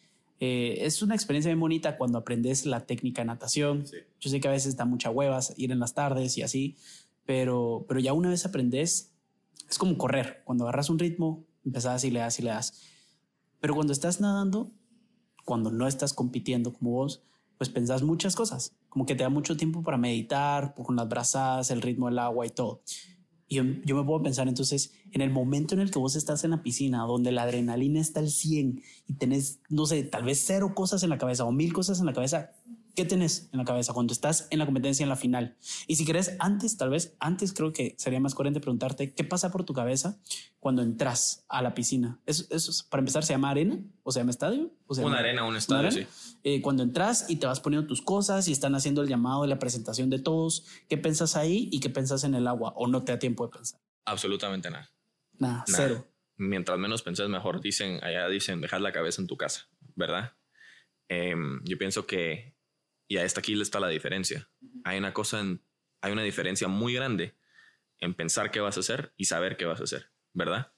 [0.41, 3.85] Eh, es una experiencia muy bonita cuando aprendes la técnica de natación.
[4.21, 6.77] Yo sé que a veces da mucha huevas ir en las tardes y así,
[7.25, 9.13] pero, pero ya una vez aprendes,
[9.69, 10.43] es como correr.
[10.45, 12.83] Cuando agarras un ritmo, empezás y le das y le das.
[13.61, 14.71] Pero cuando estás nadando,
[15.45, 17.23] cuando no estás compitiendo como vos,
[17.59, 21.71] pues pensás muchas cosas, como que te da mucho tiempo para meditar, con las brazadas,
[21.71, 22.83] el ritmo del agua y todo.
[23.49, 26.51] Y yo, me puedo pensar entonces en el momento en el que vos estás en
[26.51, 30.73] la piscina, donde la adrenalina está al 100 y tenés, no sé, tal vez cero
[30.75, 32.51] cosas en la cabeza o mil cosas en la cabeza,
[32.97, 35.55] ¿Qué tenés en la cabeza cuando estás en la competencia en la final?
[35.87, 39.53] Y si querés, antes, tal vez antes creo que sería más coherente preguntarte qué pasa
[39.53, 40.19] por tu cabeza
[40.61, 42.19] cuando entras a la piscina.
[42.25, 44.73] ¿Eso, eso para empezar se llama arena o se llama estadio?
[44.87, 46.07] O una arena, un estadio, sí.
[46.43, 49.49] Eh, cuando entras y te vas poniendo tus cosas y están haciendo el llamado de
[49.49, 52.73] la presentación de todos, ¿qué pensas ahí y qué pensas en el agua?
[52.77, 53.79] ¿O no te da tiempo de pensar?
[54.07, 54.91] Absolutamente nada.
[55.39, 56.09] Nada, cero.
[56.39, 57.61] Mientras menos pensás, mejor.
[57.61, 60.33] Dicen, allá dicen, dejar la cabeza en tu casa, ¿verdad?
[61.09, 62.56] Em, yo pienso que
[63.09, 64.49] y a esta aquí está la diferencia.
[64.85, 65.43] Hay una cosa,
[66.01, 67.37] hay una diferencia muy grande
[67.99, 70.73] en pensar qué vas a hacer y saber qué vas a hacer, ¿verdad?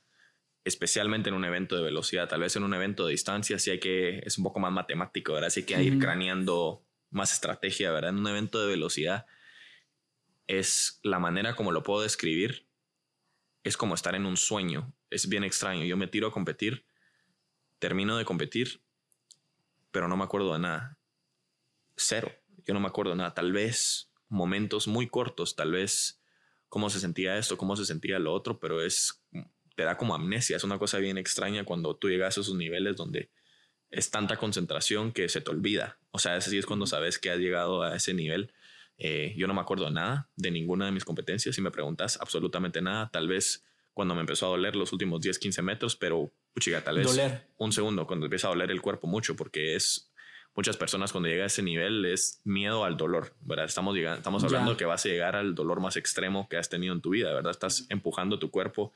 [0.64, 3.80] Especialmente en un evento de velocidad, tal vez en un evento de distancia sí hay
[3.80, 5.50] que, es un poco más matemático, ¿verdad?
[5.50, 8.10] Sí hay que ir craneando más estrategia, ¿verdad?
[8.10, 9.26] En un evento de velocidad
[10.46, 12.66] es la manera como lo puedo describir,
[13.64, 15.84] es como estar en un sueño, es bien extraño.
[15.84, 16.86] Yo me tiro a competir,
[17.78, 18.82] termino de competir,
[19.90, 20.97] pero no me acuerdo de nada
[21.98, 22.32] cero.
[22.66, 23.34] Yo no me acuerdo nada.
[23.34, 26.20] Tal vez momentos muy cortos, tal vez
[26.68, 29.22] cómo se sentía esto, cómo se sentía lo otro, pero es,
[29.74, 30.56] te da como amnesia.
[30.56, 33.30] Es una cosa bien extraña cuando tú llegas a esos niveles donde
[33.90, 35.98] es tanta concentración que se te olvida.
[36.10, 38.52] O sea, así es cuando sabes que has llegado a ese nivel.
[38.98, 41.54] Eh, yo no me acuerdo nada de ninguna de mis competencias.
[41.54, 43.10] Si me preguntas, absolutamente nada.
[43.10, 46.98] Tal vez cuando me empezó a doler los últimos 10, 15 metros, pero puchiga, tal
[46.98, 47.18] vez
[47.56, 50.07] un segundo cuando empieza a doler el cuerpo mucho, porque es
[50.58, 53.66] muchas personas cuando llega a ese nivel es miedo al dolor, ¿verdad?
[53.66, 56.92] Estamos, llegando, estamos hablando que vas a llegar al dolor más extremo que has tenido
[56.92, 57.52] en tu vida, ¿verdad?
[57.52, 58.92] Estás empujando tu cuerpo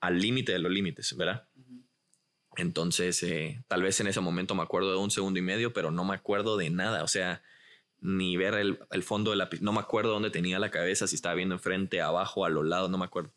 [0.00, 1.46] al límite de los límites, ¿verdad?
[2.56, 5.92] Entonces, eh, tal vez en ese momento me acuerdo de un segundo y medio, pero
[5.92, 7.44] no me acuerdo de nada, o sea,
[8.00, 9.48] ni ver el, el fondo de la...
[9.60, 12.90] No me acuerdo dónde tenía la cabeza, si estaba viendo enfrente, abajo, a los lados,
[12.90, 13.32] no me acuerdo.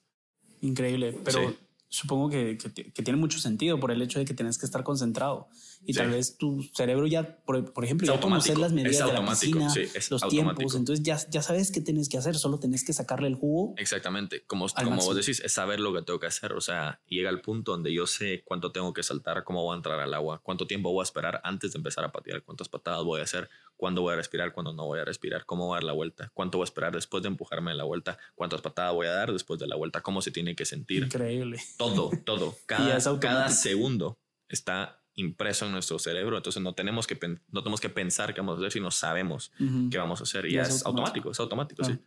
[0.62, 1.56] Increíble, pero
[1.92, 5.50] supongo que, que, tiene mucho sentido por el hecho de que tienes que estar concentrado.
[5.86, 9.26] Y tal vez tu cerebro ya, por, por ejemplo, ya conocer las medidas de la
[9.30, 9.68] piscina,
[10.10, 13.36] los tiempos, entonces ya, ya sabes qué tienes que hacer, solo tenés que sacarle el
[13.36, 13.74] jugo.
[13.78, 16.54] Exactamente, como, como vos decís, es saber lo que tengo que hacer.
[16.54, 19.78] O sea, llega el punto donde yo sé cuánto tengo que saltar, cómo voy a
[19.78, 23.04] entrar al agua, cuánto tiempo voy a esperar antes de empezar a patear, cuántas patadas
[23.04, 23.50] voy a hacer,
[23.82, 26.30] cuándo voy a respirar, cuándo no voy a respirar, cómo voy a dar la vuelta,
[26.36, 29.34] cuánto voy a esperar después de empujarme en la vuelta, cuántas patadas voy a dar
[29.34, 31.06] después de la vuelta, cómo se tiene que sentir.
[31.06, 31.60] Increíble.
[31.78, 32.56] Todo, todo.
[32.68, 37.18] Cada, cada segundo está impreso en nuestro cerebro, entonces no tenemos que,
[37.50, 39.52] no tenemos que pensar qué vamos a hacer, sino sabemos
[39.90, 41.32] qué vamos a hacer y, es, automático.
[41.32, 41.98] es automático, sí.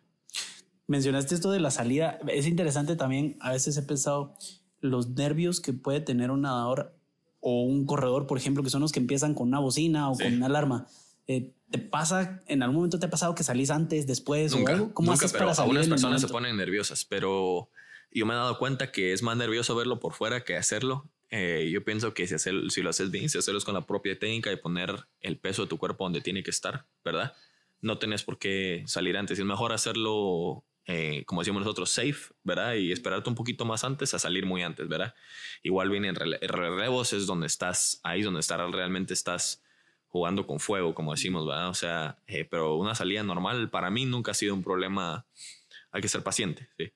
[0.86, 4.36] Mencionaste esto de la salida, es interesante también, a veces he pensado
[4.78, 6.96] los nervios que puede tener un nadador
[7.40, 10.32] o un corredor, por ejemplo, que son los que empiezan con una bocina o con
[10.32, 10.86] una alarma.
[11.26, 14.74] Eh, ¿Te pasa, en algún momento te ha pasado que salís antes, después nunca, o
[14.74, 14.94] algo?
[14.94, 15.70] ¿Cómo haces para salir?
[15.70, 17.68] Algunas personas se ponen nerviosas, pero
[18.12, 21.10] yo me he dado cuenta que es más nervioso verlo por fuera que hacerlo.
[21.30, 24.52] Eh, yo pienso que si, si lo haces bien, si hacerlo con la propia técnica
[24.52, 27.34] y poner el peso de tu cuerpo donde tiene que estar, ¿verdad?
[27.80, 29.36] No tenés por qué salir antes.
[29.36, 32.74] Es mejor hacerlo, eh, como decimos nosotros, safe, ¿verdad?
[32.74, 35.12] Y esperarte un poquito más antes a salir muy antes, ¿verdad?
[35.64, 39.63] Igual vienen relevos, es donde estás, ahí donde estar, realmente estás
[40.14, 41.70] jugando con fuego, como decimos, ¿verdad?
[41.70, 45.26] O sea, eh, pero una salida normal para mí nunca ha sido un problema.
[45.90, 46.92] Hay que ser paciente, sí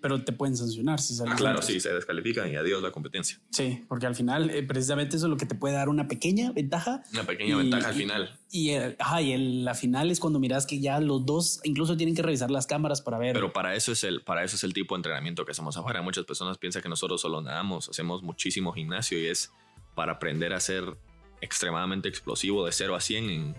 [0.00, 1.34] pero te pueden sancionar si sales.
[1.34, 3.40] Ah, claro, sí, se descalifican y adiós la competencia.
[3.50, 6.52] Sí, porque al final, eh, precisamente eso es lo que te puede dar una pequeña
[6.52, 7.02] ventaja.
[7.12, 8.38] Una pequeña ventaja al final.
[8.50, 12.14] Y, ajá, y el, la final es cuando miras que ya los dos incluso tienen
[12.14, 13.34] que revisar las cámaras para ver.
[13.34, 16.02] Pero para eso es el, para eso es el tipo de entrenamiento que hacemos afuera.
[16.02, 19.50] Muchas personas piensan que nosotros solo nadamos, hacemos muchísimo gimnasio y es
[19.96, 20.96] para aprender a ser
[21.44, 23.54] extremadamente explosivo de 0 a 100.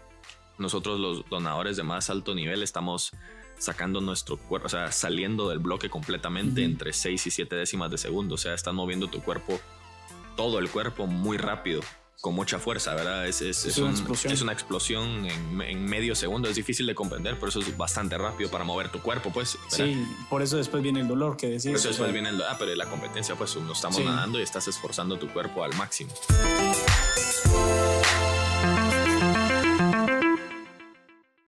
[0.57, 3.11] nosotros los donadores de más alto nivel estamos
[3.57, 7.97] sacando nuestro cuerpo, o sea, saliendo del bloque completamente entre 6 y 7 décimas de
[7.97, 8.35] segundo.
[8.35, 9.59] O sea, estás moviendo tu cuerpo,
[10.35, 11.81] todo el cuerpo muy rápido,
[12.21, 13.27] con mucha fuerza, ¿verdad?
[13.27, 14.33] Es, es, es, una, explosión.
[14.33, 16.49] es una explosión en, medio segundo.
[16.49, 19.57] Es difícil de comprender, pero eso es bastante rápido para mover tu cuerpo, pues.
[19.69, 21.67] Sí, por eso después viene el dolor que decís.
[21.67, 24.67] Por eso después viene el Ah, pero la competencia, pues, no estamos nadando y estás
[24.67, 26.13] esforzando tu cuerpo al máximo.